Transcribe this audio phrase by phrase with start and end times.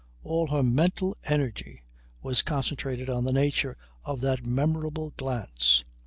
[0.23, 1.83] All her mental energy
[2.23, 5.85] was concentrated on the nature of that memorable glance.